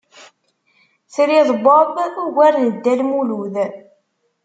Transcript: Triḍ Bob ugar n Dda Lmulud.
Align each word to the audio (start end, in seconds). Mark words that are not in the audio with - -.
Triḍ 1.13 1.49
Bob 1.63 1.95
ugar 2.23 2.55
n 2.59 2.67
Dda 2.73 2.93
Lmulud. 2.99 3.55